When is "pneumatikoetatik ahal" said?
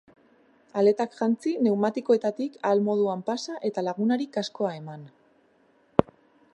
1.59-2.81